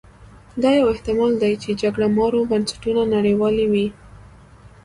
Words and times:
دا 0.61 0.69
یو 0.79 0.91
احتما 0.93 1.25
ل 1.31 1.35
دی 1.43 1.53
چې 1.63 1.69
جګړه 1.81 2.07
مارو 2.17 2.41
بنسټونه 2.51 3.01
نړولي 3.13 3.65
وي. 3.71 3.87